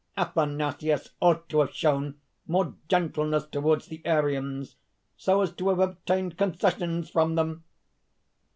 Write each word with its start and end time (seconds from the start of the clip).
Athanasius 0.17 1.09
ought 1.19 1.47
to 1.47 1.59
have 1.59 1.75
shown 1.75 2.19
more 2.47 2.73
gentleness 2.89 3.45
towards 3.45 3.85
the 3.85 4.03
Arians, 4.03 4.77
so 5.15 5.41
as 5.43 5.51
to 5.51 5.69
have 5.69 5.77
obtained 5.79 6.39
concessions 6.39 7.07
from 7.11 7.35
them. 7.35 7.63